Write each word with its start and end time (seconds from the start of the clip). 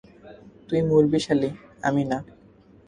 তুই 0.67 0.81
মরবি 0.81 1.19
শালী, 1.19 1.49
আমি 1.83 2.03
না! 2.03 2.17